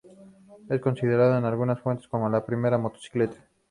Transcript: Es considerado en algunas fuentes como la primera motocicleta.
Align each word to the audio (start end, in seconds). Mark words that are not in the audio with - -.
Es 0.67 0.81
considerado 0.81 1.37
en 1.37 1.45
algunas 1.45 1.79
fuentes 1.79 2.07
como 2.07 2.27
la 2.27 2.43
primera 2.43 2.79
motocicleta. 2.79 3.37